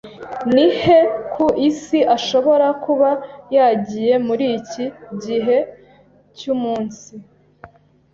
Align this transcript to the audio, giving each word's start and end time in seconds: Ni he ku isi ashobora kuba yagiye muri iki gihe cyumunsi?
Ni 0.53 0.65
he 0.79 0.97
ku 1.33 1.45
isi 1.69 1.99
ashobora 2.15 2.67
kuba 2.83 3.09
yagiye 3.55 4.13
muri 4.27 4.45
iki 4.57 4.85
gihe 5.23 5.57
cyumunsi? 6.37 7.13